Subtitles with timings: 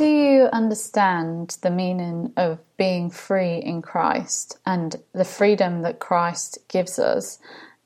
[0.00, 6.56] do you understand the meaning of being free in Christ and the freedom that Christ
[6.68, 7.38] gives us?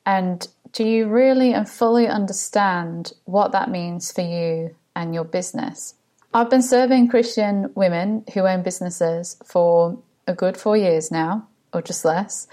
[0.05, 5.95] And do you really and fully understand what that means for you and your business?
[6.33, 11.81] I've been serving Christian women who own businesses for a good four years now, or
[11.81, 12.47] just less.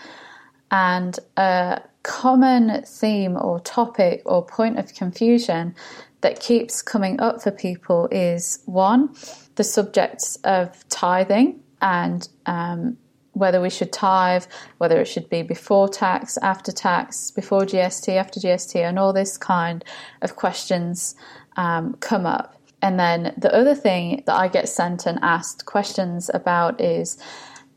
[0.73, 5.77] And a common theme or topic or point of confusion
[6.23, 9.14] that keeps coming up for people is one,
[9.57, 12.96] the subjects of tithing and um,
[13.32, 14.44] whether we should tithe,
[14.79, 19.36] whether it should be before tax, after tax, before GST, after GST, and all this
[19.36, 19.85] kind
[20.22, 21.14] of questions
[21.57, 22.57] um, come up.
[22.80, 27.18] And then the other thing that I get sent and asked questions about is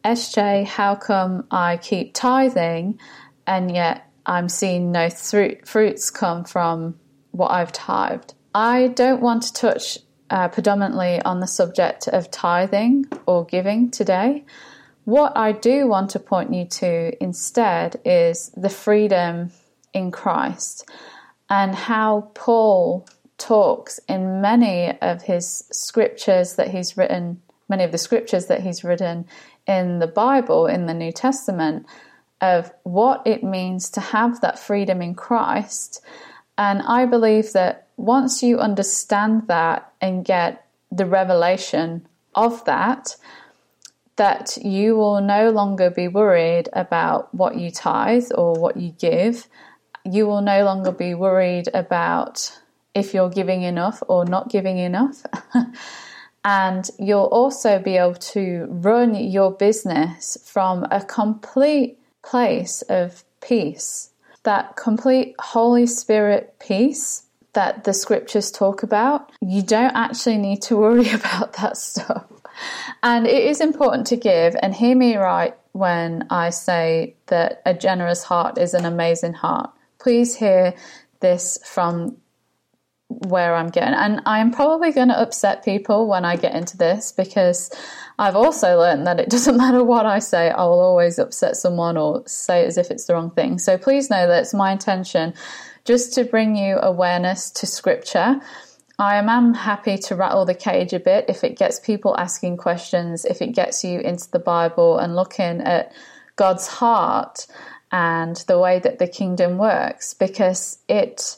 [0.03, 2.99] SJ, how come I keep tithing
[3.47, 6.95] and yet I'm seeing no fruit, fruits come from
[7.31, 8.34] what I've tithed?
[8.55, 14.45] I don't want to touch uh, predominantly on the subject of tithing or giving today.
[15.03, 19.51] What I do want to point you to instead is the freedom
[19.93, 20.89] in Christ
[21.49, 23.05] and how Paul
[23.37, 28.85] talks in many of his scriptures that he's written, many of the scriptures that he's
[28.85, 29.27] written
[29.67, 31.85] in the Bible, in the New Testament,
[32.39, 36.01] of what it means to have that freedom in Christ.
[36.57, 43.15] And I believe that once you understand that and get the revelation of that,
[44.17, 49.47] that you will no longer be worried about what you tithe or what you give.
[50.03, 52.57] You will no longer be worried about
[52.93, 55.25] if you're giving enough or not giving enough.
[56.45, 64.11] and you'll also be able to run your business from a complete place of peace,
[64.43, 67.24] that complete Holy Spirit peace
[67.55, 69.31] that the scriptures talk about.
[69.41, 72.25] You don't actually need to worry about that stuff.
[73.03, 77.73] And it is important to give, and hear me right when I say that a
[77.73, 79.71] generous heart is an amazing heart.
[79.99, 80.73] Please hear
[81.19, 82.17] this from
[83.09, 83.93] where I'm getting.
[83.93, 87.71] And I'm probably going to upset people when I get into this because
[88.17, 91.97] I've also learned that it doesn't matter what I say, I will always upset someone
[91.97, 93.59] or say it as if it's the wrong thing.
[93.59, 95.33] So please know that it's my intention
[95.85, 98.41] just to bring you awareness to scripture.
[98.97, 103.25] I am happy to rattle the cage a bit if it gets people asking questions,
[103.25, 105.93] if it gets you into the Bible and looking at
[106.35, 107.47] God's heart
[107.91, 111.37] and the way that the kingdom works because it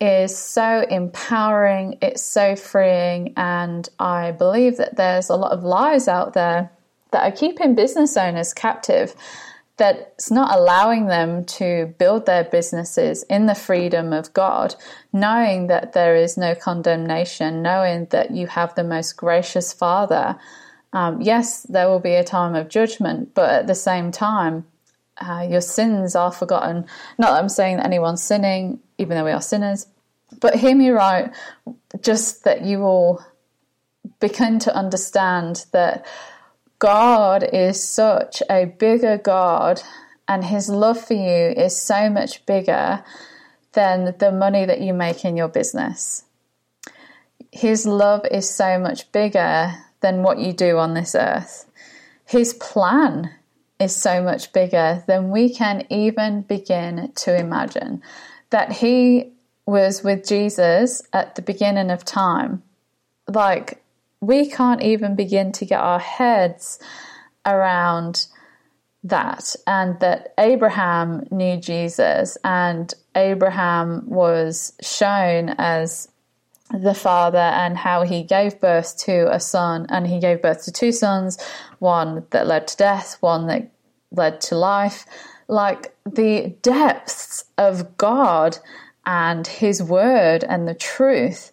[0.00, 6.06] is so empowering, it's so freeing, and I believe that there's a lot of lies
[6.06, 6.70] out there
[7.10, 9.14] that are keeping business owners captive,
[9.78, 14.74] that's not allowing them to build their businesses in the freedom of God,
[15.12, 20.36] knowing that there is no condemnation, knowing that you have the most gracious Father.
[20.92, 24.66] Um, yes, there will be a time of judgment, but at the same time,
[25.18, 26.84] uh, your sins are forgotten.
[27.16, 29.86] Not that I'm saying that anyone's sinning, even though we are sinners,
[30.40, 31.32] but hear me right,
[32.00, 33.24] just that you will
[34.20, 36.06] begin to understand that
[36.78, 39.82] God is such a bigger God
[40.28, 43.02] and his love for you is so much bigger
[43.72, 46.24] than the money that you make in your business.
[47.50, 51.66] His love is so much bigger than what you do on this earth.
[52.26, 53.32] His plan
[53.80, 58.02] is so much bigger than we can even begin to imagine.
[58.50, 59.32] That He
[59.66, 62.62] was with Jesus at the beginning of time.
[63.26, 63.82] Like,
[64.20, 66.78] we can't even begin to get our heads
[67.46, 68.26] around
[69.04, 76.08] that, and that Abraham knew Jesus, and Abraham was shown as
[76.70, 80.72] the father and how he gave birth to a son, and he gave birth to
[80.72, 81.38] two sons
[81.78, 83.70] one that led to death, one that
[84.10, 85.06] led to life.
[85.46, 88.58] Like the depths of God
[89.06, 91.50] and his word and the truth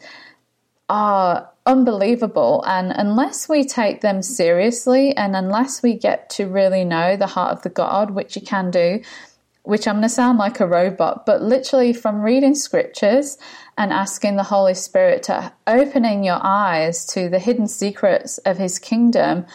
[0.90, 2.64] are unbelievable.
[2.68, 7.54] And unless we take them seriously and unless we get to really know the heart
[7.54, 9.02] of the God, which you can do,
[9.64, 13.40] which I'm going to sound like a robot, but literally from reading scriptures
[13.78, 18.78] and asking the Holy Spirit to opening your eyes to the hidden secrets of His
[18.78, 19.46] kingdom,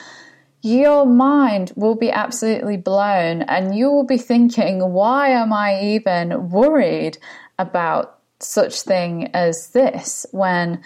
[0.62, 6.50] your mind will be absolutely blown and you will be thinking, why am I even
[6.50, 7.18] worried
[7.58, 10.82] about such thing as this when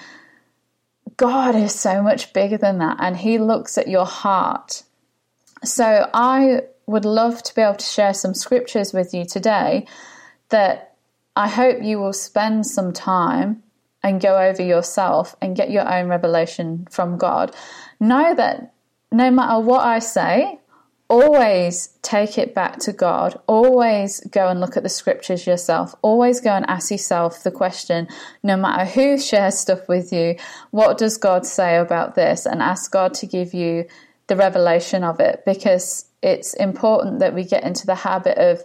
[1.16, 4.82] God is so much bigger than that and He looks at your heart.
[5.62, 9.86] So I would love to be able to share some scriptures with you today
[10.50, 10.96] that
[11.36, 13.62] I hope you will spend some time
[14.02, 17.54] and go over yourself and get your own revelation from God.
[17.98, 18.72] Know that
[19.10, 20.60] no matter what I say,
[21.08, 23.38] always take it back to God.
[23.46, 25.94] Always go and look at the scriptures yourself.
[26.02, 28.08] Always go and ask yourself the question
[28.42, 30.36] no matter who shares stuff with you,
[30.70, 32.46] what does God say about this?
[32.46, 33.86] And ask God to give you
[34.26, 38.64] the revelation of it because it's important that we get into the habit of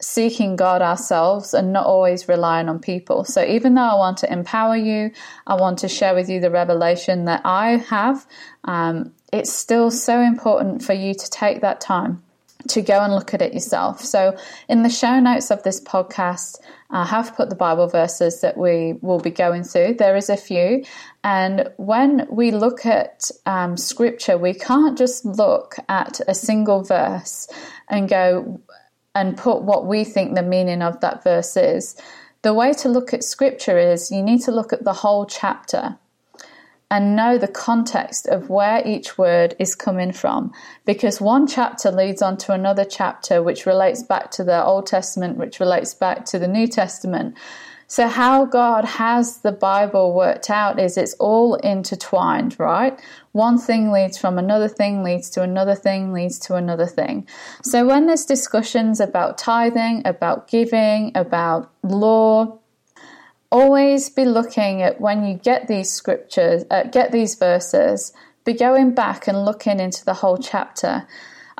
[0.00, 3.24] seeking God ourselves and not always relying on people.
[3.24, 5.10] So even though I want to empower you,
[5.46, 8.26] I want to share with you the revelation that I have,
[8.64, 12.22] um, it's still so important for you to take that time
[12.68, 14.02] to go and look at it yourself.
[14.02, 14.36] So,
[14.68, 16.58] in the show notes of this podcast,
[16.90, 19.94] I have put the Bible verses that we will be going through.
[19.94, 20.84] There is a few.
[21.22, 27.48] And when we look at um, scripture, we can't just look at a single verse
[27.88, 28.60] and go
[29.14, 31.96] and put what we think the meaning of that verse is.
[32.42, 35.98] The way to look at scripture is you need to look at the whole chapter
[36.90, 40.52] and know the context of where each word is coming from
[40.86, 45.36] because one chapter leads on to another chapter which relates back to the Old Testament,
[45.36, 47.36] which relates back to the New Testament.
[47.90, 53.00] So, how God has the Bible worked out is it's all intertwined, right?
[53.32, 57.26] One thing leads from another thing, leads to another thing, leads to another thing.
[57.62, 62.58] So, when there's discussions about tithing, about giving, about law,
[63.50, 68.12] always be looking at when you get these scriptures, uh, get these verses,
[68.44, 71.06] be going back and looking into the whole chapter.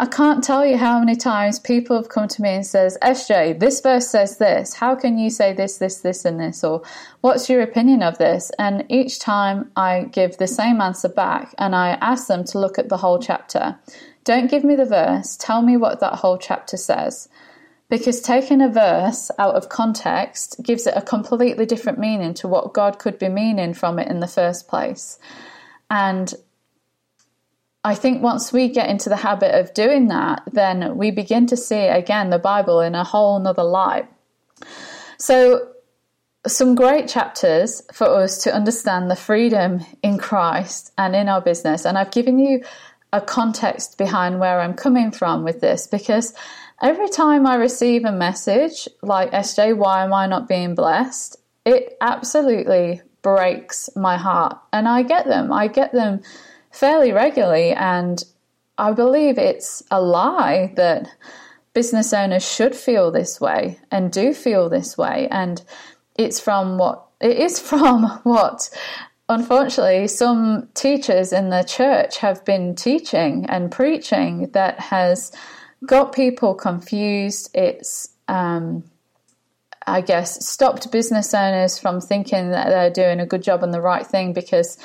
[0.01, 3.59] I can't tell you how many times people have come to me and says, SJ,
[3.59, 4.75] this verse says this.
[4.75, 6.63] How can you say this, this, this, and this?
[6.63, 6.83] Or
[7.21, 8.53] what's your opinion of this?
[8.61, 12.79] And each time I give the same answer back and I ask them to look
[12.79, 13.77] at the whole chapter.
[14.23, 17.29] Don't give me the verse, tell me what that whole chapter says
[17.89, 22.75] because taking a verse out of context gives it a completely different meaning to what
[22.75, 25.19] God could be meaning from it in the first place.
[25.91, 26.35] And
[27.85, 31.57] I think once we get into the habit of doing that, then we begin to
[31.57, 34.09] see again the Bible in a whole nother light.
[35.17, 35.69] So,
[36.47, 41.85] some great chapters for us to understand the freedom in Christ and in our business.
[41.85, 42.63] And I've given you
[43.13, 46.35] a context behind where I'm coming from with this because
[46.81, 51.37] Every time I receive a message like, SJ, why am I not being blessed?
[51.65, 54.57] It absolutely breaks my heart.
[54.73, 55.53] And I get them.
[55.53, 56.23] I get them
[56.71, 57.73] fairly regularly.
[57.73, 58.23] And
[58.79, 61.09] I believe it's a lie that
[61.75, 65.27] business owners should feel this way and do feel this way.
[65.33, 65.61] And
[66.17, 68.71] it's from what it is from what
[69.29, 75.33] unfortunately some teachers in the church have been teaching and preaching that has
[75.85, 77.51] got people confused.
[77.55, 78.85] It's, um,
[79.87, 83.81] I guess, stopped business owners from thinking that they're doing a good job and the
[83.81, 84.77] right thing because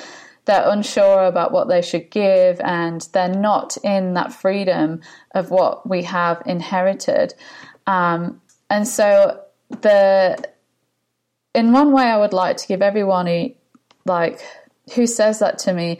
[0.46, 5.00] they're unsure about what they should give and they're not in that freedom
[5.34, 7.34] of what we have inherited.
[7.86, 10.42] Um, and so the
[11.54, 13.56] in one way I would like to give everyone a,
[14.04, 14.40] like
[14.94, 15.98] who says that to me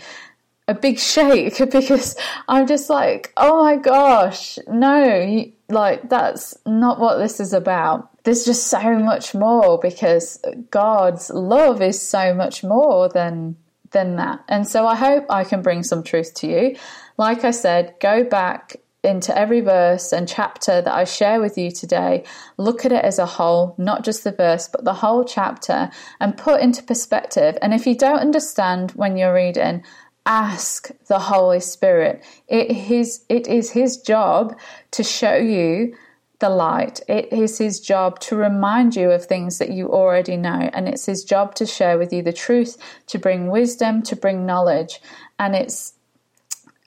[0.66, 2.16] a big shake because
[2.48, 8.10] I'm just like, oh my gosh, no, like that's not what this is about.
[8.24, 13.56] There's just so much more because God's love is so much more than
[13.90, 14.44] than that.
[14.48, 16.76] And so I hope I can bring some truth to you.
[17.16, 21.70] Like I said, go back into every verse and chapter that I share with you
[21.70, 22.24] today,
[22.56, 26.36] look at it as a whole, not just the verse, but the whole chapter, and
[26.36, 27.58] put into perspective.
[27.60, 29.84] And if you don't understand when you're reading,
[30.26, 32.24] ask the Holy Spirit.
[32.48, 34.58] It is, it is His job
[34.92, 35.94] to show you
[36.40, 37.00] the light.
[37.08, 40.70] It is His job to remind you of things that you already know.
[40.72, 42.76] And it's His job to share with you the truth,
[43.08, 45.00] to bring wisdom, to bring knowledge.
[45.38, 45.94] And it's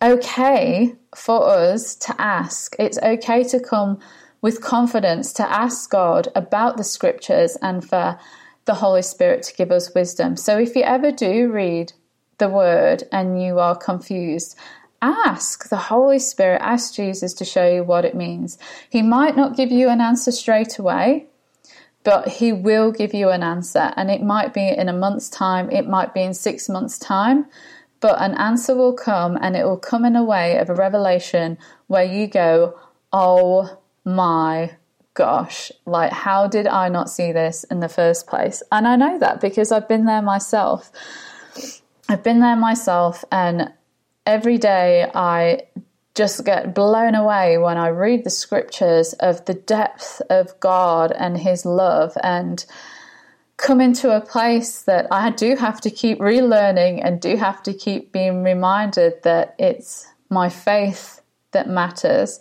[0.01, 2.75] okay for us to ask.
[2.79, 4.00] It's okay to come
[4.41, 8.20] with confidence to ask God about the scriptures and for
[8.65, 10.36] the Holy Spirit to give us wisdom.
[10.36, 11.94] So if you ever do read
[12.38, 14.56] the word and you are confused,
[15.01, 18.58] ask the Holy Spirit, ask Jesus to show you what it means.
[18.89, 21.27] He might not give you an answer straight away,
[22.03, 23.94] but He will give you an answer.
[23.96, 27.46] And it might be in a month's time, it might be in six months' time,
[28.00, 31.58] but an answer will come and it will come in a way of a revelation
[31.88, 32.79] where you go,
[33.12, 34.72] Oh my
[35.17, 38.62] gosh, like, how did I not see this in the first place?
[38.72, 40.91] And I know that because I've been there myself.
[42.10, 43.72] I've been there myself, and
[44.26, 45.64] every day I
[46.16, 51.38] just get blown away when I read the scriptures of the depth of God and
[51.38, 52.18] His love.
[52.24, 52.66] And
[53.58, 57.74] come into a place that I do have to keep relearning and do have to
[57.74, 61.22] keep being reminded that it's my faith
[61.52, 62.40] that matters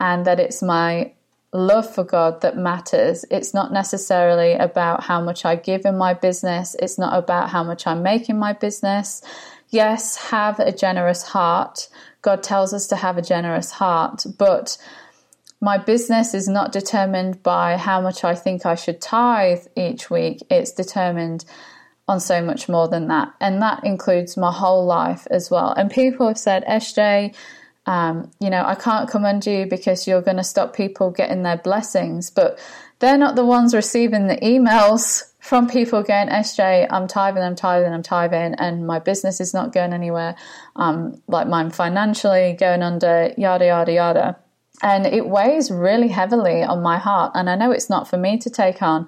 [0.00, 1.12] and that it's my
[1.54, 3.24] love for God that matters.
[3.30, 7.62] It's not necessarily about how much I give in my business, it's not about how
[7.62, 9.22] much I make in my business.
[9.70, 11.88] Yes, have a generous heart.
[12.22, 14.76] God tells us to have a generous heart, but
[15.60, 20.42] my business is not determined by how much I think I should tithe each week.
[20.50, 21.44] It's determined
[22.06, 23.32] on so much more than that.
[23.40, 25.72] And that includes my whole life as well.
[25.72, 27.34] And people have said, SJ,
[27.86, 31.42] um, you know, I can't come under you because you're going to stop people getting
[31.42, 32.30] their blessings.
[32.30, 32.58] But
[32.98, 37.92] they're not the ones receiving the emails from people going, SJ, I'm tithing, I'm tithing,
[37.92, 40.36] I'm tithing, and my business is not going anywhere.
[40.76, 44.38] Um, like mine financially going under, yada, yada, yada.
[44.82, 47.32] And it weighs really heavily on my heart.
[47.34, 49.06] And I know it's not for me to take on.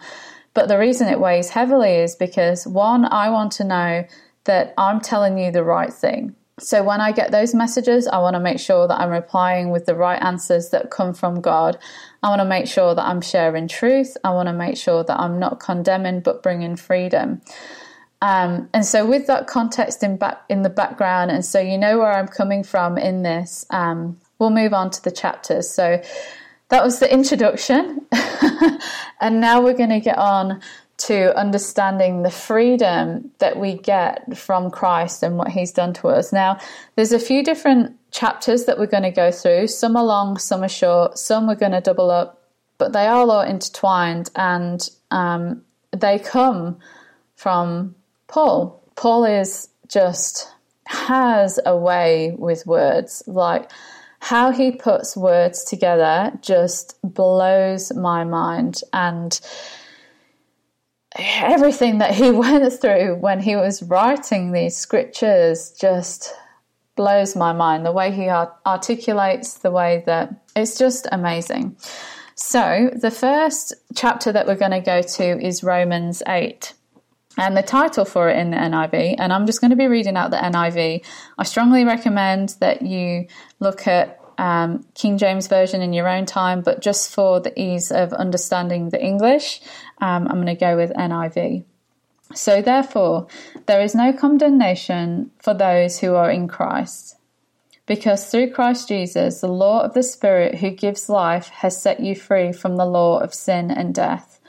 [0.52, 4.04] But the reason it weighs heavily is because one, I want to know
[4.44, 6.34] that I'm telling you the right thing.
[6.58, 9.84] So when I get those messages, I want to make sure that I'm replying with
[9.84, 11.76] the right answers that come from God.
[12.22, 14.16] I want to make sure that I'm sharing truth.
[14.24, 17.42] I want to make sure that I'm not condemning but bringing freedom.
[18.22, 21.98] Um, and so, with that context in back in the background, and so you know
[21.98, 25.68] where I'm coming from in this, um, we'll move on to the chapters.
[25.68, 26.02] So
[26.70, 28.06] that was the introduction,
[29.20, 30.62] and now we're going to get on
[30.98, 36.32] to understanding the freedom that we get from Christ and what He's done to us.
[36.32, 36.58] Now,
[36.94, 39.66] there's a few different chapters that we're going to go through.
[39.68, 42.42] Some are long, some are short, some we're going to double up,
[42.78, 45.62] but they are all intertwined and um,
[45.92, 46.78] they come
[47.36, 47.94] from
[48.28, 48.82] Paul.
[48.96, 50.50] Paul is just
[50.86, 53.22] has a way with words.
[53.26, 53.70] Like
[54.20, 58.80] how he puts words together just blows my mind.
[58.92, 59.38] And
[61.18, 66.34] everything that he went through when he was writing these scriptures just
[66.96, 67.84] blows my mind.
[67.84, 71.76] The way he articulates, the way that it's just amazing.
[72.34, 76.74] So, the first chapter that we're going to go to is Romans 8.
[77.38, 80.16] And the title for it in the NIV, and I'm just going to be reading
[80.16, 81.04] out the NIV.
[81.38, 83.26] I strongly recommend that you
[83.60, 87.90] look at um, King James Version in your own time, but just for the ease
[87.90, 89.60] of understanding the English,
[89.98, 91.64] um, I'm going to go with NIV.
[92.34, 93.28] So, therefore,
[93.66, 97.16] there is no condemnation for those who are in Christ,
[97.86, 102.16] because through Christ Jesus, the law of the Spirit who gives life has set you
[102.16, 104.40] free from the law of sin and death.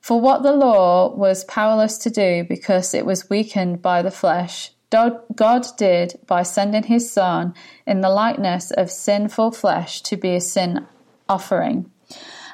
[0.00, 4.72] For what the law was powerless to do because it was weakened by the flesh,
[4.90, 7.54] God did by sending his Son
[7.86, 10.86] in the likeness of sinful flesh to be a sin
[11.28, 11.90] offering.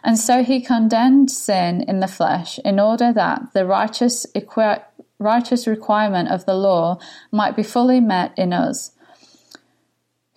[0.06, 4.82] And so he condemned sin in the flesh in order that the righteous, equi-
[5.18, 6.98] righteous requirement of the law
[7.32, 8.92] might be fully met in us,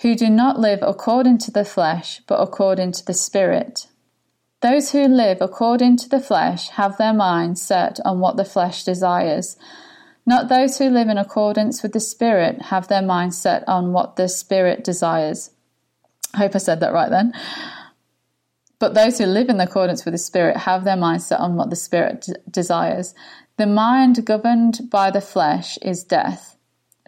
[0.02, 3.88] who do not live according to the flesh, but according to the Spirit.
[4.62, 8.84] Those who live according to the flesh have their minds set on what the flesh
[8.84, 9.56] desires
[10.30, 14.16] not those who live in accordance with the Spirit have their mind set on what
[14.16, 15.50] the Spirit desires.
[16.36, 17.34] I hope I said that right then.
[18.80, 21.70] But those who live in accordance with the Spirit have their mind set on what
[21.70, 23.14] the Spirit d- desires.
[23.58, 26.56] The mind governed by the flesh is death,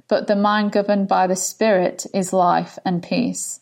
[0.10, 3.62] but the mind governed by the Spirit is life and peace.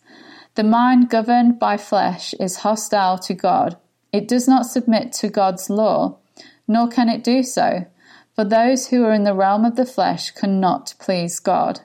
[0.55, 3.77] The mind governed by flesh is hostile to God.
[4.11, 6.17] It does not submit to God's law,
[6.67, 7.85] nor can it do so.
[8.35, 11.81] For those who are in the realm of the flesh cannot please God.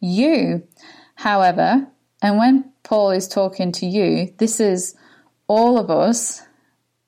[0.00, 0.66] You,
[1.14, 1.86] however,
[2.20, 4.96] and when Paul is talking to you, this is
[5.50, 6.42] all of us,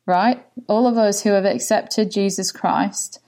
[0.05, 0.45] right?
[0.67, 3.21] All of us who have accepted Jesus Christ.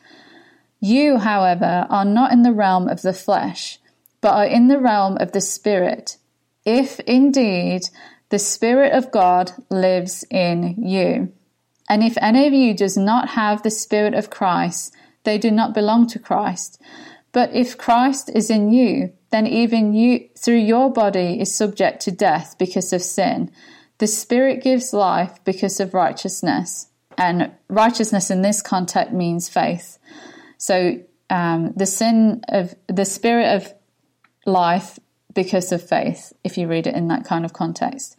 [0.80, 3.78] You, however, are not in the realm of the flesh,
[4.20, 6.16] but are in the realm of the Spirit,
[6.64, 7.82] if indeed
[8.30, 11.32] the Spirit of God lives in you.
[11.88, 14.92] And if any of you does not have the Spirit of Christ,
[15.22, 16.82] they do not belong to Christ.
[17.30, 22.10] But if Christ is in you, then even you, through your body, is subject to
[22.10, 23.52] death because of sin.
[23.98, 26.88] The Spirit gives life because of righteousness.
[27.16, 29.98] And righteousness in this context means faith.
[30.58, 33.72] So um, the sin of the Spirit of
[34.46, 34.98] life
[35.32, 38.16] because of faith, if you read it in that kind of context.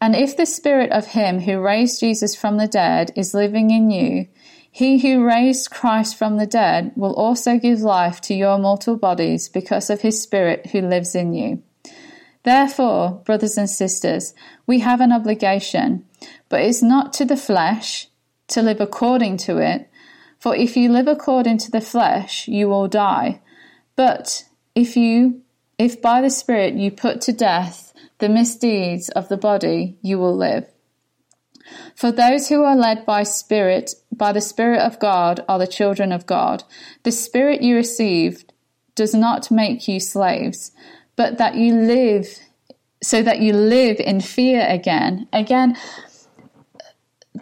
[0.00, 3.90] And if the Spirit of Him who raised Jesus from the dead is living in
[3.90, 4.28] you,
[4.74, 9.48] he who raised Christ from the dead will also give life to your mortal bodies
[9.48, 11.62] because of his Spirit who lives in you.
[12.44, 14.34] Therefore, brothers and sisters,
[14.66, 16.04] we have an obligation,
[16.48, 18.08] but it's not to the flesh
[18.48, 19.90] to live according to it.
[20.38, 23.40] For if you live according to the flesh, you will die.
[23.96, 25.40] But if you
[25.78, 30.36] if by the Spirit you put to death the misdeeds of the body, you will
[30.36, 30.66] live.
[31.96, 36.12] For those who are led by Spirit, by the Spirit of God, are the children
[36.12, 36.62] of God.
[37.02, 38.52] The Spirit you received
[38.94, 40.72] does not make you slaves,
[41.16, 42.26] but that you live,
[43.02, 45.28] so that you live in fear again.
[45.32, 45.76] Again,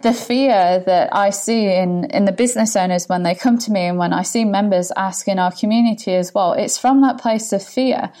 [0.01, 3.81] the fear that I see in, in the business owners when they come to me
[3.81, 7.53] and when I see members ask in our community as well, it's from that place
[7.53, 8.11] of fear.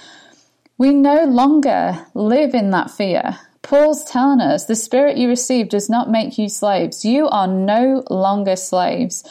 [0.77, 3.39] We no longer live in that fear.
[3.63, 7.05] Paul's telling us the spirit you received does not make you slaves.
[7.05, 9.23] You are no longer slaves.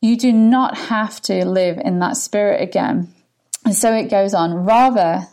[0.00, 3.12] You do not have to live in that spirit again.
[3.66, 4.64] And so it goes on.
[4.64, 5.26] Rather,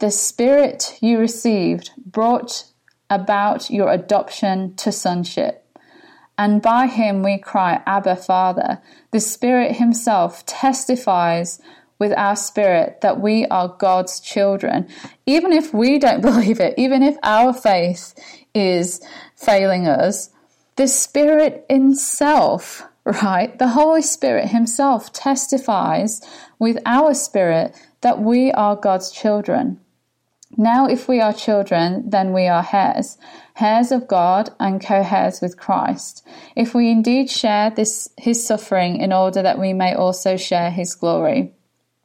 [0.00, 2.66] the spirit you received brought
[3.08, 5.66] about your adoption to sonship.
[6.36, 8.82] And by him we cry, Abba, Father.
[9.12, 11.58] The Spirit Himself testifies
[11.98, 14.86] with our spirit that we are God's children.
[15.24, 18.14] Even if we don't believe it, even if our faith
[18.54, 19.02] is
[19.36, 20.28] failing us,
[20.76, 23.58] the Spirit Himself, right?
[23.58, 26.20] The Holy Spirit Himself testifies
[26.58, 29.80] with our spirit that we are God's children.
[30.56, 33.18] Now, if we are children, then we are heirs,
[33.60, 36.26] heirs of God and co heirs with Christ,
[36.56, 40.94] if we indeed share this, his suffering in order that we may also share his
[40.94, 41.54] glory.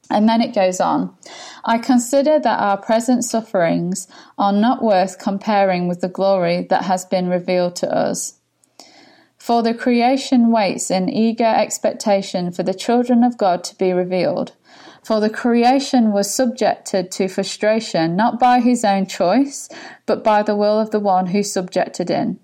[0.08, 1.16] And then it goes on
[1.64, 4.06] I consider that our present sufferings
[4.38, 8.35] are not worth comparing with the glory that has been revealed to us.
[9.46, 14.50] For the creation waits in eager expectation for the children of God to be revealed.
[15.04, 19.68] For the creation was subjected to frustration not by his own choice,
[20.04, 22.34] but by the will of the one who subjected it,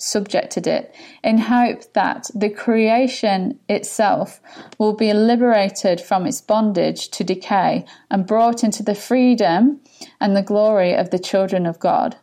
[0.00, 4.40] subjected it, in hope that the creation itself
[4.78, 9.80] will be liberated from its bondage to decay and brought into the freedom
[10.20, 12.16] and the glory of the children of God.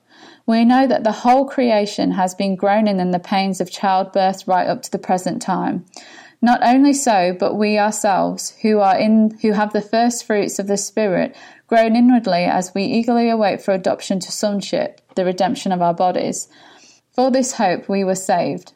[0.47, 4.67] We know that the whole creation has been groaning in the pains of childbirth right
[4.67, 5.86] up to the present time.
[6.41, 10.67] Not only so, but we ourselves, who are in, who have the first fruits of
[10.67, 15.81] the Spirit, groan inwardly as we eagerly await for adoption to sonship, the redemption of
[15.81, 16.47] our bodies.
[17.13, 18.73] For this hope we were saved.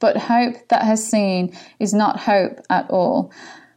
[0.00, 3.32] But hope that has seen is not hope at all.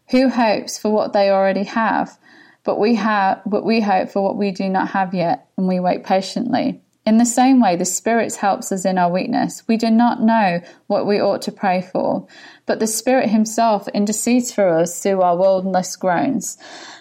[0.09, 2.17] Who hopes for what they already have?
[2.63, 5.79] But we have, but we hope for what we do not have yet, and we
[5.79, 6.81] wait patiently.
[7.05, 9.63] In the same way, the Spirit helps us in our weakness.
[9.67, 12.27] We do not know what we ought to pray for,
[12.65, 16.57] but the Spirit Himself intercedes for us through our wilderness groans.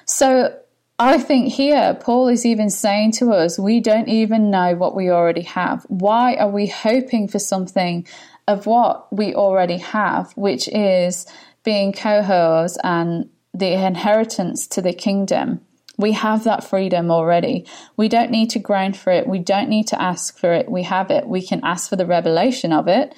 [0.06, 0.56] So
[0.98, 5.10] I think here Paul is even saying to us, we don't even know what we
[5.10, 5.84] already have.
[5.88, 8.06] Why are we hoping for something
[8.48, 11.26] of what we already have, which is
[11.62, 15.60] being co heirs and the inheritance to the kingdom?
[15.98, 17.66] We have that freedom already.
[17.96, 19.26] We don't need to groan for it.
[19.26, 20.70] We don't need to ask for it.
[20.70, 21.26] We have it.
[21.26, 23.14] We can ask for the revelation of it.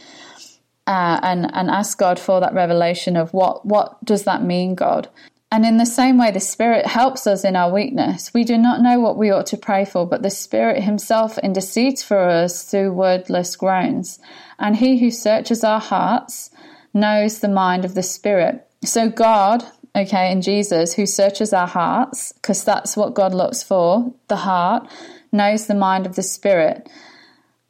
[0.86, 5.08] Uh, and and ask God for that revelation of what what does that mean, God?
[5.52, 8.32] And in the same way, the Spirit helps us in our weakness.
[8.32, 12.02] We do not know what we ought to pray for, but the Spirit Himself intercedes
[12.02, 14.20] for us through wordless groans.
[14.58, 16.50] And He who searches our hearts
[16.94, 18.66] knows the mind of the Spirit.
[18.84, 24.12] So God, okay, in Jesus, who searches our hearts, because that's what God looks for,
[24.28, 24.88] the heart,
[25.32, 26.88] knows the mind of the Spirit,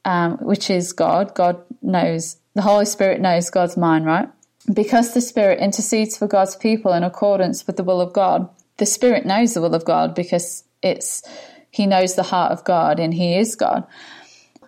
[0.05, 1.35] um, which is God.
[1.35, 4.29] God knows, the Holy Spirit knows God's mind, right?
[4.73, 8.49] Because the Spirit intercedes for God's people in accordance with the will of God.
[8.77, 11.23] The Spirit knows the will of God because it's,
[11.71, 13.87] He knows the heart of God and He is God.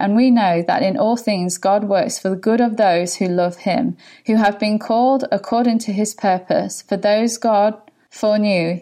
[0.02, 3.28] And we know that in all things God works for the good of those who
[3.28, 6.82] love him, who have been called according to his purpose.
[6.82, 8.80] For those God foreknew,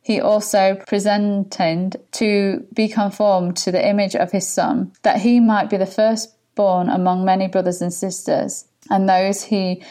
[0.00, 5.68] he also presented to be conformed to the image of his Son, that he might
[5.68, 8.64] be the firstborn among many brothers and sisters.
[8.88, 9.82] And those he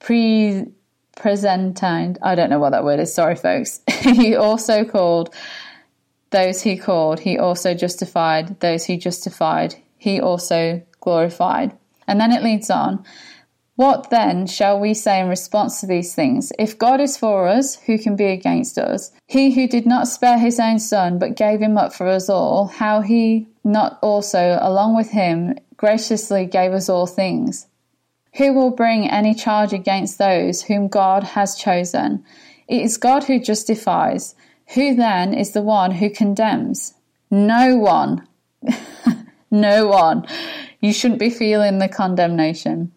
[0.00, 0.66] pre
[1.16, 5.34] presented, I don't know what that word is, sorry folks, he also called
[6.32, 8.58] those he called, he also justified.
[8.60, 11.76] Those he justified, he also glorified.
[12.08, 13.04] And then it leads on.
[13.76, 16.52] What then shall we say in response to these things?
[16.58, 19.12] If God is for us, who can be against us?
[19.26, 22.66] He who did not spare his own son, but gave him up for us all,
[22.66, 27.66] how he not also, along with him, graciously gave us all things?
[28.36, 32.24] Who will bring any charge against those whom God has chosen?
[32.68, 34.34] It is God who justifies.
[34.74, 36.94] Who then is the one who condemns?
[37.30, 38.26] No one.
[39.50, 40.26] no one.
[40.80, 42.92] You shouldn't be feeling the condemnation.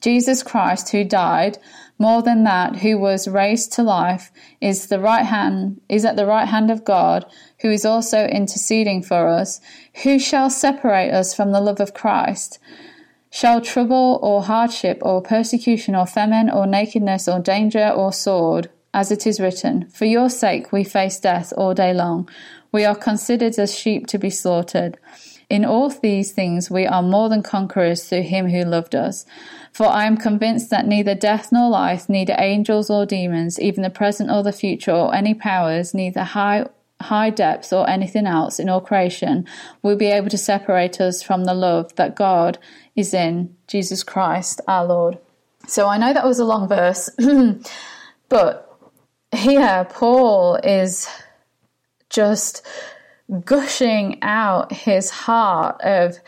[0.00, 1.58] Jesus Christ, who died,
[1.98, 6.26] more than that, who was raised to life, is the right hand is at the
[6.26, 7.24] right hand of God,
[7.60, 9.60] who is also interceding for us.
[10.02, 12.58] Who shall separate us from the love of Christ?
[13.30, 18.70] Shall trouble or hardship or persecution or famine or nakedness or danger or sword?
[18.96, 22.30] As it is written, For your sake we face death all day long.
[22.72, 24.96] We are considered as sheep to be slaughtered.
[25.50, 29.26] In all these things we are more than conquerors through him who loved us.
[29.70, 33.90] For I am convinced that neither death nor life, neither angels or demons, even the
[33.90, 36.64] present or the future, or any powers, neither high
[37.02, 39.46] high depths or anything else in all creation
[39.82, 42.56] will be able to separate us from the love that God
[42.94, 45.18] is in Jesus Christ our Lord.
[45.66, 47.10] So I know that was a long verse,
[48.30, 48.65] but
[49.36, 51.08] here Paul is
[52.10, 52.66] just
[53.44, 56.18] gushing out his heart of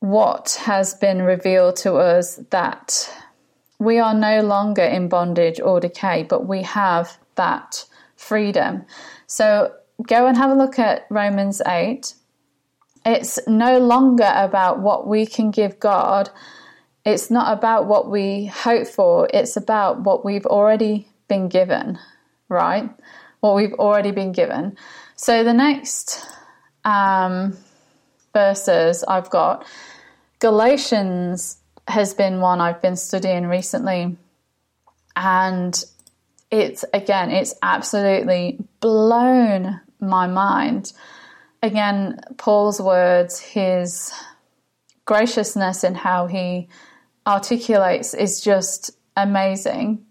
[0.00, 3.08] what has been revealed to us that
[3.78, 7.84] we are no longer in bondage or decay, but we have that
[8.16, 8.84] freedom.
[9.26, 9.74] So
[10.06, 12.14] go and have a look at Romans 8.
[13.04, 16.30] It's no longer about what we can give God.
[17.04, 19.28] It's not about what we hope for.
[19.34, 21.98] It's about what we've already been given,
[22.50, 22.90] right?
[23.40, 24.76] What we've already been given.
[25.16, 26.22] So the next
[26.84, 27.56] um,
[28.34, 29.66] verses I've got
[30.40, 31.56] Galatians
[31.88, 34.18] has been one I've been studying recently,
[35.16, 35.84] and
[36.50, 40.92] it's again, it's absolutely blown my mind.
[41.62, 44.12] Again, Paul's words, his
[45.06, 46.68] graciousness in how he
[47.26, 50.04] articulates is just amazing.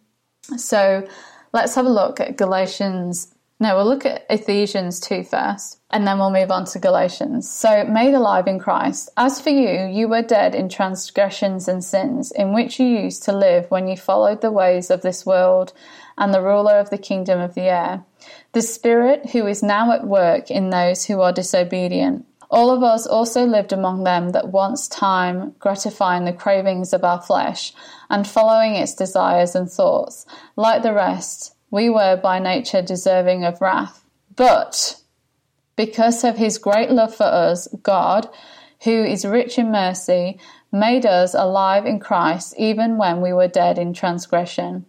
[0.57, 1.07] So
[1.53, 6.17] let's have a look at Galatians no, we'll look at Ephesians 2 first, and then
[6.17, 7.47] we'll move on to Galatians.
[7.47, 9.09] So, made alive in Christ.
[9.15, 13.31] As for you, you were dead in transgressions and sins, in which you used to
[13.31, 15.73] live when you followed the ways of this world
[16.17, 18.03] and the ruler of the kingdom of the air,
[18.53, 22.25] the Spirit who is now at work in those who are disobedient.
[22.51, 27.21] All of us also lived among them that once time gratifying the cravings of our
[27.21, 27.71] flesh
[28.09, 30.25] and following its desires and thoughts.
[30.57, 34.03] Like the rest, we were by nature deserving of wrath.
[34.35, 35.01] But
[35.77, 38.27] because of his great love for us, God,
[38.83, 40.37] who is rich in mercy,
[40.73, 44.85] made us alive in Christ even when we were dead in transgression.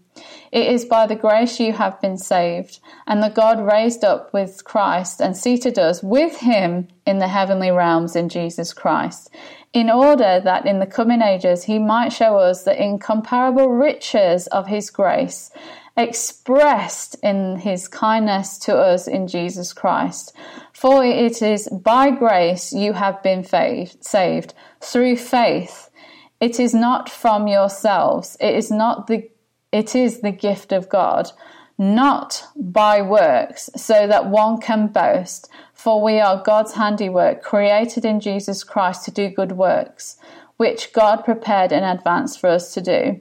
[0.51, 4.65] It is by the grace you have been saved, and the God raised up with
[4.65, 9.31] Christ and seated us with him in the heavenly realms in Jesus Christ,
[9.73, 14.67] in order that in the coming ages he might show us the incomparable riches of
[14.67, 15.51] his grace
[15.97, 20.35] expressed in his kindness to us in Jesus Christ.
[20.73, 25.91] For it is by grace you have been saved through faith.
[26.41, 28.37] It is not from yourselves.
[28.41, 29.29] It is not the
[29.73, 31.33] it is the gift of God,
[31.79, 35.51] not by works, so that one can boast.
[35.73, 40.17] For we are God's handiwork, created in Jesus Christ to do good works,
[40.59, 43.21] which God prepared in advance for us to do.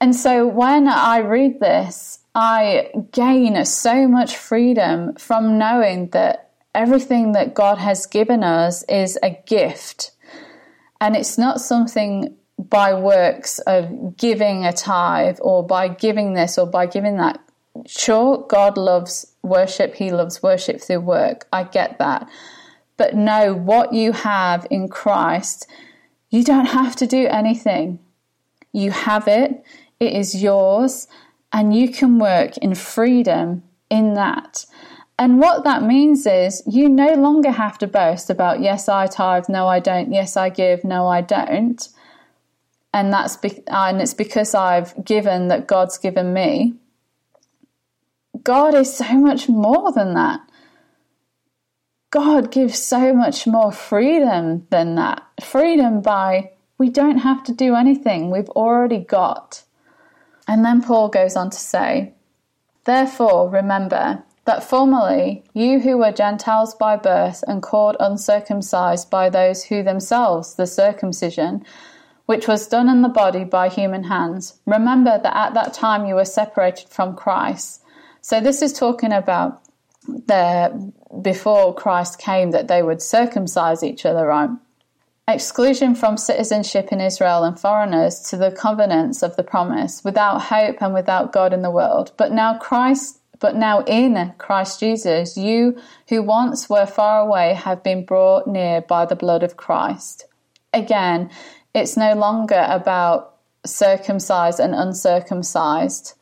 [0.00, 7.32] And so when I read this, I gain so much freedom from knowing that everything
[7.32, 10.10] that God has given us is a gift.
[11.00, 12.36] And it's not something
[12.68, 17.40] by works of giving a tithe or by giving this or by giving that.
[17.86, 21.46] Sure, God loves worship, He loves worship through work.
[21.52, 22.28] I get that.
[22.96, 25.66] But know what you have in Christ,
[26.30, 27.98] you don't have to do anything.
[28.72, 29.64] You have it,
[30.00, 31.08] it is yours,
[31.52, 34.64] and you can work in freedom in that.
[35.18, 39.48] And what that means is you no longer have to boast about, yes, I tithe,
[39.48, 41.86] no, I don't, yes, I give, no, I don't.
[42.92, 46.74] And that's be- and it's because I've given that God's given me.
[48.42, 50.40] God is so much more than that.
[52.10, 55.22] God gives so much more freedom than that.
[55.42, 56.50] Freedom by
[56.82, 59.62] we don't have to do anything, we've already got.
[60.48, 62.14] And then Paul goes on to say,
[62.84, 69.64] Therefore, remember that formerly you who were Gentiles by birth and called uncircumcised by those
[69.64, 71.64] who themselves the circumcision,
[72.26, 76.14] which was done in the body by human hands, remember that at that time you
[76.14, 77.82] were separated from Christ.
[78.20, 79.62] So this is talking about
[80.06, 84.50] the before Christ came that they would circumcise each other, right?
[85.28, 90.82] exclusion from citizenship in Israel and foreigners to the covenants of the promise, without hope
[90.82, 92.12] and without God in the world.
[92.16, 95.76] But now Christ but now in Christ Jesus, you
[96.08, 100.26] who once were far away have been brought near by the blood of Christ.
[100.72, 101.28] Again,
[101.74, 106.14] it's no longer about circumcised and uncircumcised,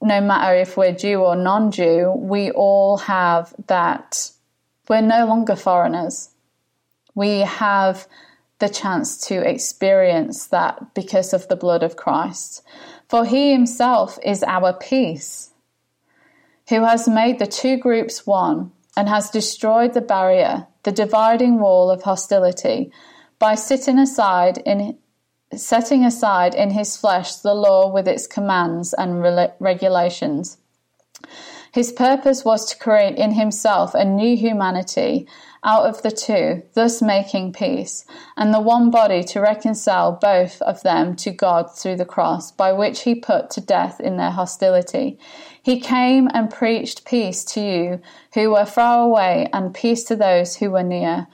[0.00, 4.30] no matter if we're Jew or non Jew, we all have that.
[4.88, 6.30] We're no longer foreigners.
[7.14, 8.06] We have
[8.58, 12.62] the chance to experience that because of the blood of Christ.
[13.08, 15.50] For he himself is our peace,
[16.68, 21.90] who has made the two groups one and has destroyed the barrier, the dividing wall
[21.90, 22.92] of hostility,
[23.42, 24.96] by sitting aside in
[25.52, 29.20] setting aside in his flesh the law with its commands and
[29.58, 30.58] regulations.
[31.72, 35.26] His purpose was to create in himself a new humanity
[35.64, 38.04] out of the two, thus making peace,
[38.36, 42.72] and the one body to reconcile both of them to God through the cross, by
[42.72, 45.18] which he put to death in their hostility.
[45.60, 48.00] He came and preached peace to you
[48.34, 51.26] who were far away, and peace to those who were near.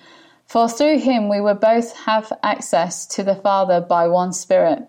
[0.49, 4.89] For through him we will both have access to the Father by one Spirit.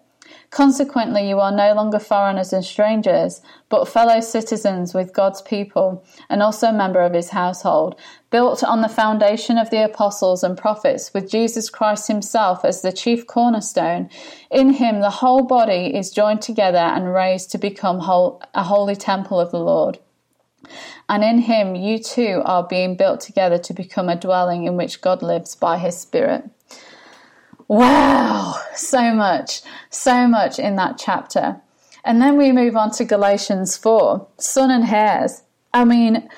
[0.52, 6.41] Consequently, you are no longer foreigners and strangers, but fellow citizens with God's people, and
[6.41, 11.13] also a member of his household, built on the foundation of the apostles and prophets,
[11.13, 14.10] with Jesus Christ himself as the chief cornerstone.
[14.50, 18.95] In him, the whole body is joined together and raised to become whole, a holy
[18.95, 20.00] temple of the Lord.
[21.08, 25.02] And in him you too are being built together to become a dwelling in which
[25.02, 26.50] God lives by his Spirit.
[27.67, 31.62] Wow, so much, so much in that chapter.
[32.04, 35.43] And then we move on to Galatians 4 Son and hairs.
[35.74, 36.30] I mean,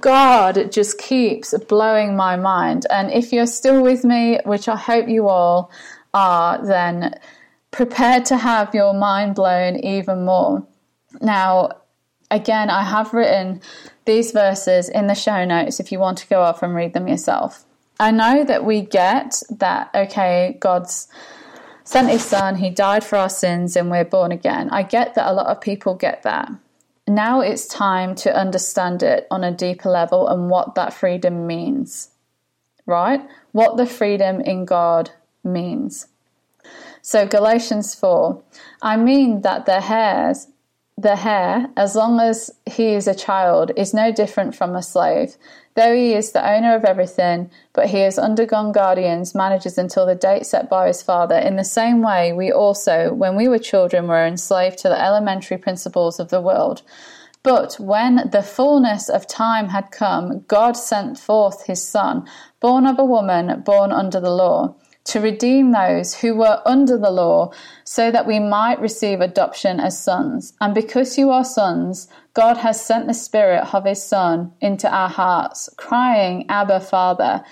[0.00, 2.86] God just keeps blowing my mind.
[2.90, 5.70] And if you're still with me, which I hope you all
[6.12, 7.18] are, then
[7.70, 10.66] prepare to have your mind blown even more.
[11.20, 11.70] Now,
[12.34, 13.62] again, I have written
[14.04, 17.08] these verses in the show notes if you want to go off and read them
[17.08, 17.64] yourself.
[17.98, 21.08] I know that we get that, okay, God's
[21.84, 24.68] sent his son, he died for our sins, and we're born again.
[24.70, 26.50] I get that a lot of people get that.
[27.06, 32.08] Now it's time to understand it on a deeper level and what that freedom means,
[32.86, 33.20] right?
[33.52, 35.10] What the freedom in God
[35.44, 36.08] means.
[37.02, 38.42] So, Galatians 4
[38.80, 40.48] I mean that the hairs
[40.96, 45.36] the heir, as long as he is a child, is no different from a slave.
[45.74, 50.14] Though he is the owner of everything, but he has undergone guardians, managers until the
[50.14, 51.36] date set by his father.
[51.36, 55.58] In the same way, we also, when we were children, were enslaved to the elementary
[55.58, 56.82] principles of the world.
[57.42, 62.26] But when the fullness of time had come, God sent forth his Son,
[62.60, 67.10] born of a woman, born under the law to redeem those who were under the
[67.10, 67.52] law,
[67.84, 70.54] so that we might receive adoption as sons.
[70.60, 75.10] And because you are sons, God has sent the Spirit of His Son into our
[75.10, 77.44] hearts, crying, Abba, Father.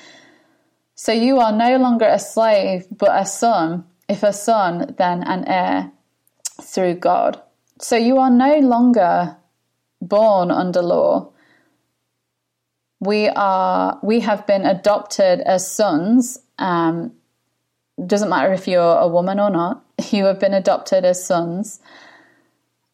[0.94, 3.84] So you are no longer a slave, but a son.
[4.08, 5.92] If a son, then an heir
[6.60, 7.40] through God.
[7.80, 9.36] So you are no longer
[10.00, 11.32] born under law.
[13.00, 17.12] We are we have been adopted as sons um,
[18.04, 21.80] doesn't matter if you're a woman or not, you have been adopted as sons.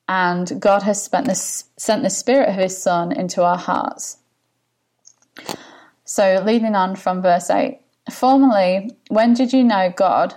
[0.09, 4.19] And God has this, sent the Spirit of His Son into our hearts.
[6.05, 7.79] So, leading on from verse 8
[8.11, 10.35] Formerly, when did you know God?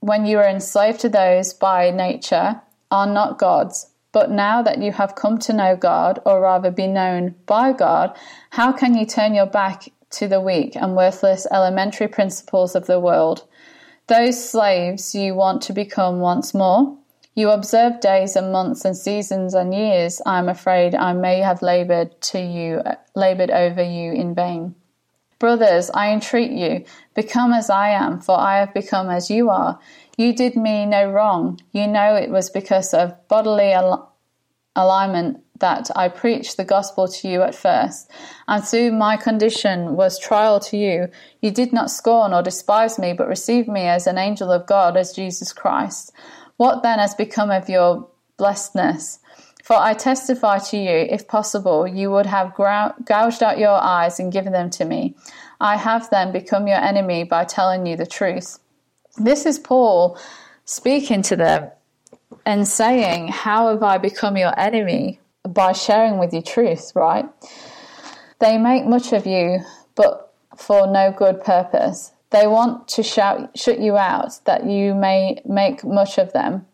[0.00, 3.90] When you were enslaved to those by nature are not God's.
[4.12, 8.16] But now that you have come to know God, or rather be known by God,
[8.50, 12.98] how can you turn your back to the weak and worthless elementary principles of the
[12.98, 13.44] world?
[14.10, 16.98] Those slaves you want to become once more.
[17.36, 20.20] You observe days and months and seasons and years.
[20.26, 22.82] I am afraid I may have labored to you,
[23.14, 24.74] labored over you in vain.
[25.38, 29.78] Brothers, I entreat you, become as I am, for I have become as you are.
[30.16, 31.60] You did me no wrong.
[31.70, 33.72] You know it was because of bodily
[34.76, 38.10] alignment that I preached the gospel to you at first,
[38.48, 41.08] and through my condition was trial to you.
[41.42, 44.96] You did not scorn or despise me, but received me as an angel of God,
[44.96, 46.12] as Jesus Christ.
[46.56, 49.18] What then has become of your blessedness?
[49.62, 54.32] For I testify to you, if possible, you would have gouged out your eyes and
[54.32, 55.14] given them to me.
[55.60, 58.58] I have then become your enemy by telling you the truth.
[59.18, 60.18] This is Paul
[60.64, 61.70] speaking to them
[62.46, 65.20] and saying, How have I become your enemy?
[65.48, 67.26] by sharing with you truth, right?
[68.38, 69.60] They make much of you,
[69.94, 72.12] but for no good purpose.
[72.30, 76.66] They want to shout, shut you out that you may make much of them.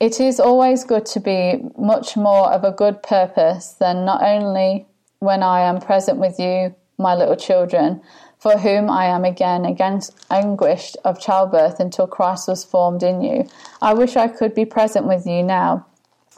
[0.00, 4.86] It is always good to be much more of a good purpose than not only
[5.20, 8.02] when I am present with you, my little children,
[8.42, 13.46] for whom I am again against anguished of childbirth until Christ was formed in you.
[13.80, 15.86] I wish I could be present with you now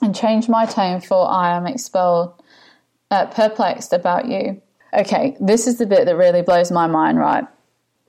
[0.02, 2.34] and change my tone, for I am expelled,
[3.10, 4.60] uh, perplexed about you.
[4.92, 7.46] Okay, this is the bit that really blows my mind, right?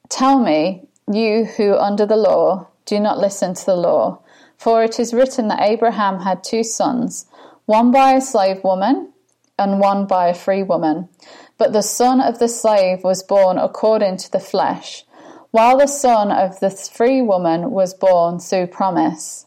[0.09, 4.19] Tell me, you who under the law do not listen to the law,
[4.57, 7.27] for it is written that Abraham had two sons,
[7.65, 9.13] one by a slave woman
[9.57, 11.07] and one by a free woman.
[11.57, 15.05] But the son of the slave was born according to the flesh,
[15.51, 19.45] while the son of the free woman was born through promise.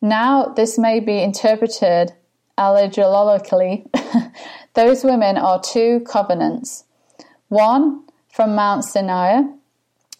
[0.00, 2.14] Now, this may be interpreted
[2.56, 3.86] allegorically.
[4.74, 6.84] Those women are two covenants
[7.48, 9.42] one from Mount Sinai,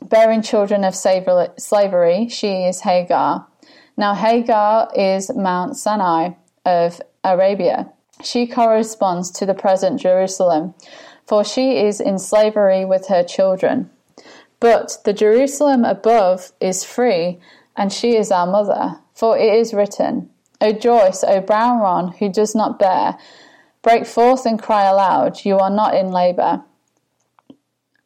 [0.03, 3.47] bearing children of slavery, she is Hagar.
[3.97, 6.31] Now, Hagar is Mount Sinai
[6.65, 7.93] of Arabia.
[8.23, 10.75] She corresponds to the present Jerusalem,
[11.27, 13.91] for she is in slavery with her children.
[14.59, 17.39] But the Jerusalem above is free,
[17.77, 19.01] and she is our mother.
[19.15, 20.31] For it is written,
[20.61, 23.19] O Joyce, O brown one who does not bear,
[23.83, 26.63] break forth and cry aloud, you are not in labour.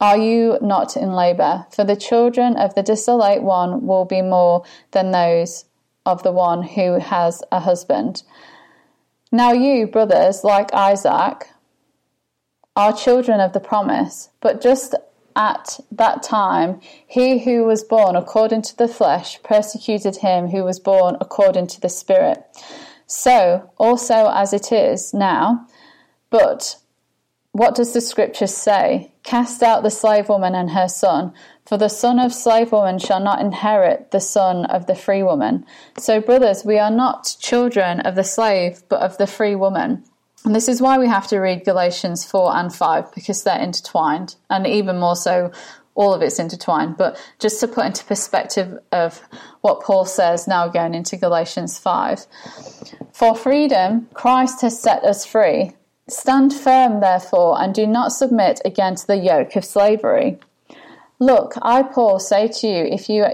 [0.01, 1.67] Are you not in labour?
[1.71, 5.65] For the children of the desolate one will be more than those
[6.07, 8.23] of the one who has a husband.
[9.35, 11.49] Now you, brothers, like Isaac,
[12.77, 14.95] are children of the promise, but just
[15.35, 20.79] at that time, he who was born according to the flesh persecuted him who was
[20.79, 22.45] born according to the Spirit.
[23.09, 25.67] So also as it is now,
[26.31, 26.77] but
[27.55, 29.13] what does the scripture say?
[29.23, 31.33] Cast out the slave woman and her son,
[31.65, 35.65] for the son of slave woman shall not inherit the son of the free woman.
[35.97, 40.03] So, brothers, we are not children of the slave, but of the free woman.
[40.45, 44.35] And this is why we have to read Galatians 4 and 5, because they're intertwined,
[44.51, 45.53] and even more so,
[45.95, 46.97] all of it's intertwined.
[46.97, 49.23] But just to put into perspective of
[49.61, 52.27] what Paul says now going into Galatians 5
[53.13, 55.75] For freedom, Christ has set us free.
[56.09, 60.39] Stand firm, therefore, and do not submit again to the yoke of slavery.
[61.19, 63.25] Look, I, Paul, say to you, if you,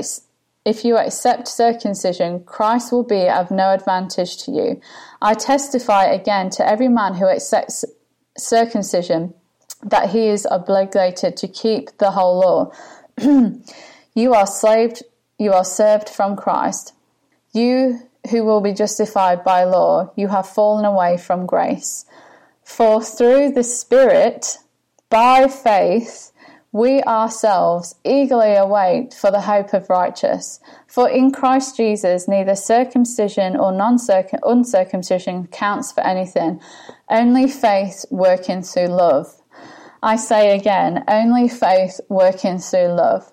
[0.65, 4.81] if you accept circumcision, Christ will be of no advantage to you.
[5.21, 7.85] I testify again to every man who accepts
[8.39, 9.35] circumcision
[9.83, 12.73] that he is obligated to keep the whole law.
[14.15, 15.03] you are slaved,
[15.39, 16.93] you are served from Christ.
[17.53, 22.05] You who will be justified by law, you have fallen away from grace.
[22.71, 24.59] For through the Spirit,
[25.11, 26.31] by faith,
[26.71, 30.61] we ourselves eagerly await for the hope of righteous.
[30.87, 36.61] For in Christ Jesus, neither circumcision or uncircumcision counts for anything,
[37.11, 39.43] only faith working through love.
[40.01, 43.33] I say again, only faith working through love.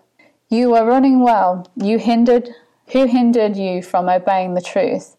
[0.50, 1.72] You were running well.
[1.76, 2.50] You hindered,
[2.92, 5.16] who hindered you from obeying the truth?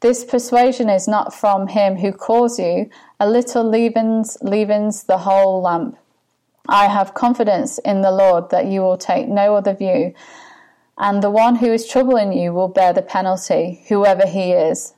[0.00, 2.88] This persuasion is not from him who calls you.
[3.18, 5.98] A little leavens, leavens the whole lump.
[6.68, 10.14] I have confidence in the Lord that you will take no other view,
[10.98, 14.94] and the one who is troubling you will bear the penalty, whoever he is.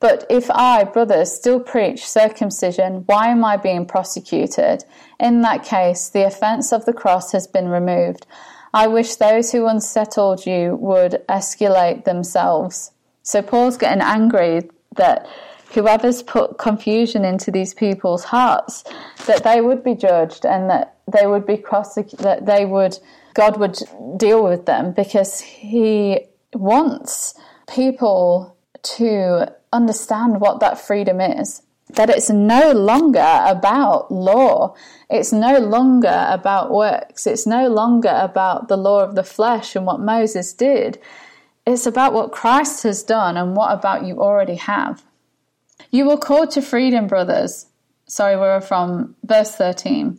[0.00, 4.84] But if I, brothers, still preach circumcision, why am I being prosecuted?
[5.18, 8.24] In that case, the offence of the cross has been removed.
[8.72, 12.92] I wish those who unsettled you would escalate themselves.
[13.28, 15.28] So Paul's getting angry that
[15.74, 18.84] whoever's put confusion into these people's hearts,
[19.26, 22.98] that they would be judged and that they would be prosecuted, that they would,
[23.34, 23.76] God would
[24.16, 26.20] deal with them because He
[26.54, 27.34] wants
[27.70, 28.56] people
[28.96, 31.60] to understand what that freedom is.
[31.96, 34.74] That it's no longer about law.
[35.10, 37.26] It's no longer about works.
[37.26, 40.98] It's no longer about the law of the flesh and what Moses did.
[41.68, 45.02] It's about what Christ has done and what about you already have.
[45.90, 47.66] You were called to freedom, brothers.
[48.06, 50.18] Sorry, we're from verse 13.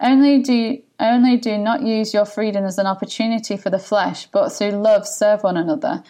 [0.00, 4.48] Only do only do not use your freedom as an opportunity for the flesh, but
[4.48, 6.02] through love serve one another.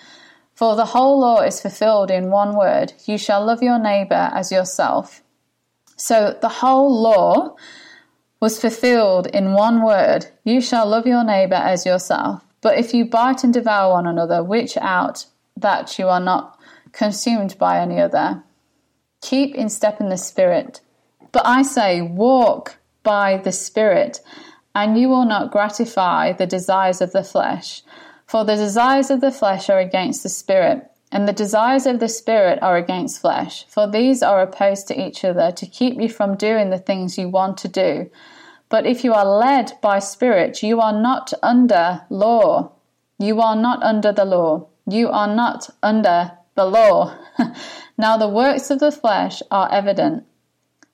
[0.54, 4.52] For the whole law is fulfilled in one word you shall love your neighbour as
[4.52, 5.20] yourself.
[5.96, 7.56] So the whole law
[8.38, 12.45] was fulfilled in one word you shall love your neighbour as yourself.
[12.66, 16.58] But if you bite and devour one another, which out that you are not
[16.90, 18.42] consumed by any other.
[19.22, 20.80] Keep in step in the Spirit.
[21.30, 24.18] But I say, walk by the Spirit,
[24.74, 27.84] and you will not gratify the desires of the flesh.
[28.26, 32.08] For the desires of the flesh are against the Spirit, and the desires of the
[32.08, 33.64] Spirit are against flesh.
[33.68, 37.28] For these are opposed to each other to keep you from doing the things you
[37.28, 38.10] want to do.
[38.68, 42.72] But if you are led by Spirit, you are not under law.
[43.18, 44.68] You are not under the law.
[44.86, 47.16] You are not under the law.
[47.98, 50.24] now the works of the flesh are evident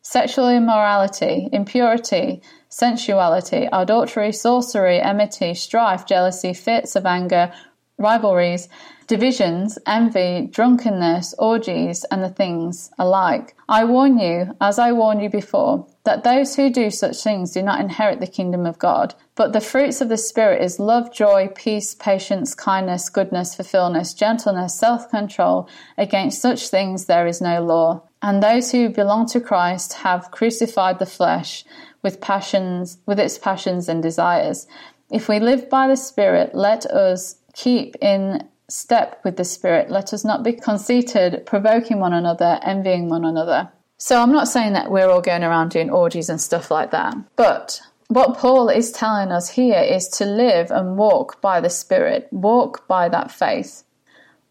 [0.05, 7.53] sexual immorality, impurity, sensuality, adultery, sorcery, enmity, strife, jealousy, fits of anger,
[7.99, 8.69] rivalries,
[9.07, 13.55] divisions, envy, drunkenness, orgies, and the things alike.
[13.69, 17.63] I warn you, as I warned you before, that those who do such things do
[17.63, 19.15] not inherit the kingdom of God.
[19.35, 24.79] But the fruits of the Spirit is love, joy, peace, patience, kindness, goodness, fulfillment, gentleness,
[24.79, 25.69] self control.
[25.97, 28.03] Against such things there is no law.
[28.21, 31.65] And those who belong to Christ have crucified the flesh
[32.03, 34.67] with passions, with its passions and desires.
[35.11, 39.91] If we live by the Spirit, let us keep in step with the Spirit.
[39.91, 43.71] Let us not be conceited, provoking one another, envying one another.
[44.05, 47.15] So I'm not saying that we're all going around doing orgies and stuff like that,
[47.37, 52.27] but what Paul is telling us here is to live and walk by the Spirit,
[52.33, 53.85] walk by that faith,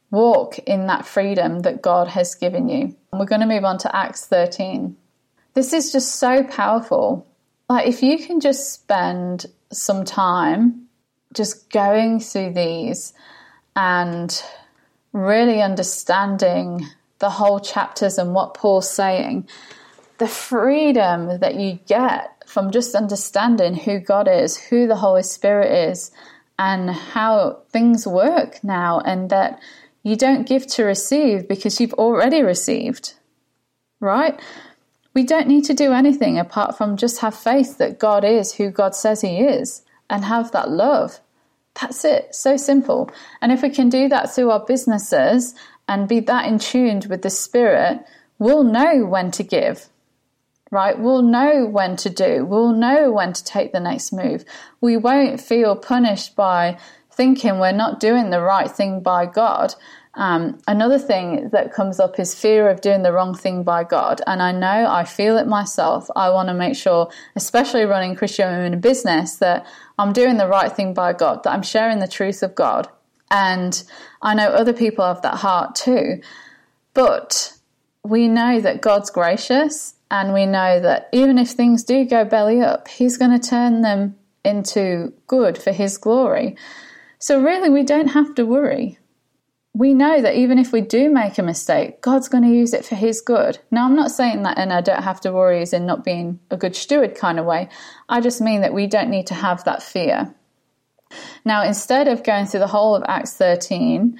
[0.09, 2.95] walk in that freedom that God has given you.
[3.11, 4.95] We're going to move on to Acts 13.
[5.53, 7.27] This is just so powerful.
[7.67, 10.87] Like, if you can just spend some time
[11.33, 13.11] just going through these
[13.75, 14.41] and
[15.11, 16.87] really understanding
[17.21, 19.47] the whole chapters and what Paul's saying,
[20.17, 25.89] the freedom that you get from just understanding who God is, who the Holy Spirit
[25.89, 26.11] is,
[26.59, 29.59] and how things work now, and that
[30.03, 33.13] you don't give to receive because you've already received,
[33.99, 34.39] right?
[35.13, 38.69] We don't need to do anything apart from just have faith that God is who
[38.71, 41.19] God says He is and have that love.
[41.79, 42.35] That's it.
[42.35, 43.09] So simple.
[43.41, 45.55] And if we can do that through our businesses
[45.91, 47.99] and be that in tuned with the Spirit,
[48.39, 49.89] we'll know when to give,
[50.71, 50.97] right?
[50.97, 52.45] We'll know when to do.
[52.45, 54.45] We'll know when to take the next move.
[54.79, 56.77] We won't feel punished by
[57.11, 59.75] thinking we're not doing the right thing by God
[60.15, 64.21] um, another thing that comes up is fear of doing the wrong thing by God.
[64.27, 66.09] And I know I feel it myself.
[66.15, 69.65] I want to make sure, especially running Christian Women in Business, that
[69.97, 72.89] I'm doing the right thing by God, that I'm sharing the truth of God.
[73.31, 73.81] And
[74.21, 76.21] I know other people have that heart too.
[76.93, 77.53] But
[78.03, 82.61] we know that God's gracious and we know that even if things do go belly
[82.61, 86.57] up, He's going to turn them into good for His glory.
[87.17, 88.99] So, really, we don't have to worry
[89.73, 92.83] we know that even if we do make a mistake, God's going to use it
[92.83, 93.59] for His good.
[93.71, 96.39] Now, I'm not saying that and I don't have to worry as in not being
[96.49, 97.69] a good steward kind of way.
[98.09, 100.33] I just mean that we don't need to have that fear.
[101.45, 104.19] Now, instead of going through the whole of Acts 13,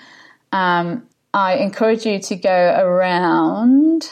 [0.51, 4.09] um, I encourage you to go around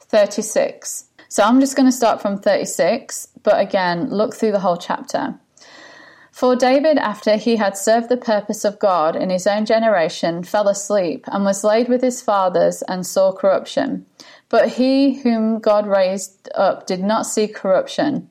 [0.00, 1.04] 36.
[1.28, 5.38] So I'm just going to start from 36, but again, look through the whole chapter.
[6.30, 10.66] For David, after he had served the purpose of God in his own generation, fell
[10.66, 14.06] asleep and was laid with his fathers and saw corruption.
[14.48, 18.30] But he whom God raised up did not see corruption.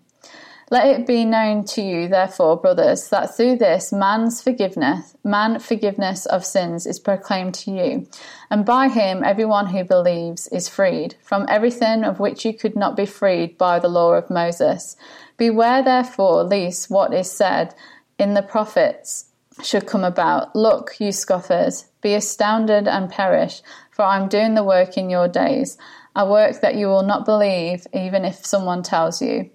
[0.72, 6.26] Let it be known to you, therefore, brothers, that through this man's forgiveness, man forgiveness
[6.26, 8.08] of sins is proclaimed to you,
[8.50, 12.96] and by him everyone who believes is freed from everything of which you could not
[12.96, 14.96] be freed by the law of Moses.
[15.36, 17.76] Beware, therefore, lest what is said
[18.18, 19.26] in the prophets
[19.62, 20.56] should come about.
[20.56, 23.62] Look, you scoffers, be astounded and perish,
[23.92, 25.78] for I am doing the work in your days,
[26.16, 29.50] a work that you will not believe, even if someone tells you.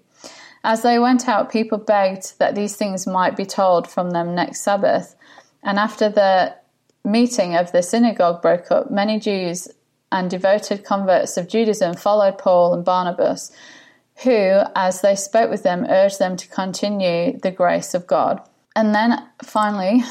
[0.63, 4.61] As they went out, people begged that these things might be told from them next
[4.61, 5.15] Sabbath.
[5.63, 6.55] And after the
[7.03, 9.67] meeting of the synagogue broke up, many Jews
[10.11, 13.51] and devoted converts of Judaism followed Paul and Barnabas,
[14.23, 18.41] who, as they spoke with them, urged them to continue the grace of God.
[18.75, 20.03] And then finally,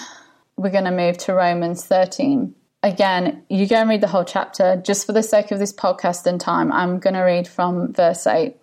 [0.56, 2.54] we're going to move to Romans 13.
[2.82, 4.76] Again, you go and read the whole chapter.
[4.76, 8.26] Just for the sake of this podcast and time, I'm going to read from verse
[8.26, 8.56] 8.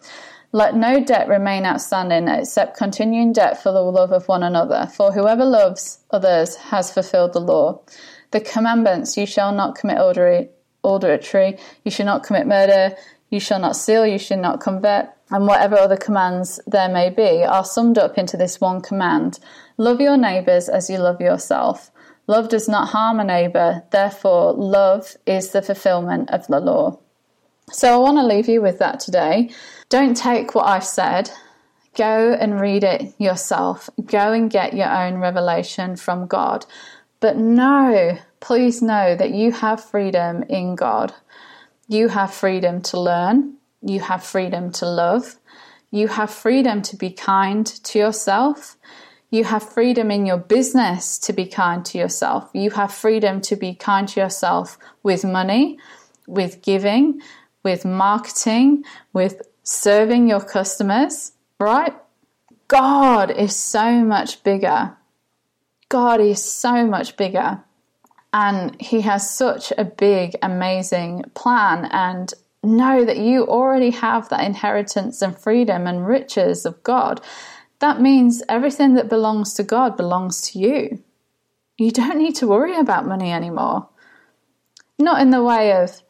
[0.55, 4.87] Let no debt remain outstanding except continuing debt for the love of one another.
[4.95, 7.81] For whoever loves others has fulfilled the law.
[8.29, 12.95] The commandments you shall not commit adultery, you shall not commit murder,
[13.31, 17.43] you shall not steal, you shall not covet, and whatever other commands there may be
[17.43, 19.39] are summed up into this one command
[19.77, 21.89] love your neighbours as you love yourself.
[22.27, 26.99] Love does not harm a neighbour, therefore, love is the fulfillment of the law.
[27.71, 29.49] So I want to leave you with that today.
[29.89, 31.31] Don't take what I've said.
[31.95, 33.89] Go and read it yourself.
[34.05, 36.65] Go and get your own revelation from God.
[37.19, 41.13] But know, please know that you have freedom in God.
[41.87, 43.55] You have freedom to learn.
[43.81, 45.37] You have freedom to love.
[45.91, 48.77] You have freedom to be kind to yourself.
[49.29, 52.49] You have freedom in your business to be kind to yourself.
[52.53, 55.77] You have freedom to be kind to yourself with money,
[56.27, 57.21] with giving,
[57.63, 58.83] with marketing,
[59.13, 61.93] with serving your customers, right?
[62.67, 64.95] God is so much bigger.
[65.89, 67.63] God is so much bigger.
[68.31, 71.85] And He has such a big, amazing plan.
[71.91, 72.33] And
[72.63, 77.21] know that you already have that inheritance and freedom and riches of God
[77.83, 81.03] that means everything that belongs to God belongs to you.
[81.77, 83.89] You don't need to worry about money anymore.
[84.97, 86.01] Not in the way of,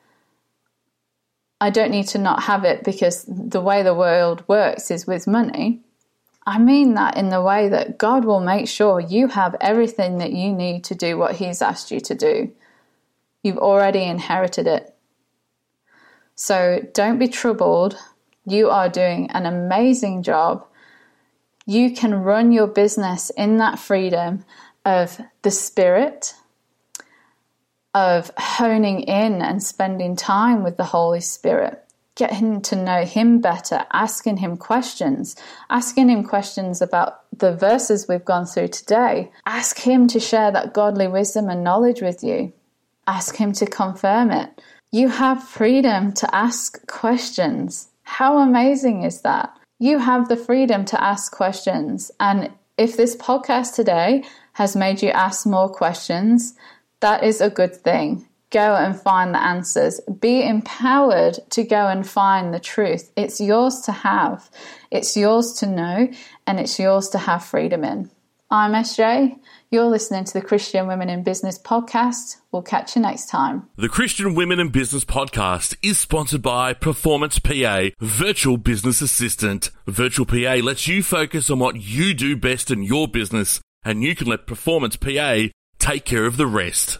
[1.59, 5.27] I don't need to not have it because the way the world works is with
[5.27, 5.81] money.
[6.45, 10.33] I mean that in the way that God will make sure you have everything that
[10.33, 12.51] you need to do what He's asked you to do.
[13.43, 14.93] You've already inherited it.
[16.35, 17.97] So don't be troubled.
[18.45, 20.67] You are doing an amazing job
[21.65, 24.43] you can run your business in that freedom
[24.85, 26.33] of the spirit,
[27.93, 31.83] of honing in and spending time with the Holy Spirit,
[32.15, 35.35] getting to know Him better, asking Him questions,
[35.69, 39.31] asking Him questions about the verses we've gone through today.
[39.45, 42.53] Ask Him to share that godly wisdom and knowledge with you.
[43.07, 44.61] Ask Him to confirm it.
[44.91, 47.89] You have freedom to ask questions.
[48.03, 49.57] How amazing is that?
[49.83, 52.09] you have the freedom to ask questions.
[52.17, 54.23] And if this podcast today
[54.53, 56.53] has made you ask more questions,
[57.03, 58.25] that is a good thing.
[58.49, 59.99] Go and find the answers.
[60.21, 63.11] Be empowered to go and find the truth.
[63.17, 64.49] It's yours to have,
[64.89, 66.07] it's yours to know,
[66.47, 68.09] and it's yours to have freedom in.
[68.49, 69.37] I'm SJ.
[69.69, 72.37] You're listening to the Christian Women in Business podcast.
[72.53, 73.67] We'll catch you next time.
[73.75, 79.71] The Christian Women in Business podcast is sponsored by Performance PA, Virtual Business Assistant.
[79.87, 84.15] Virtual PA lets you focus on what you do best in your business, and you
[84.15, 85.47] can let Performance PA
[85.83, 86.99] take care of the rest.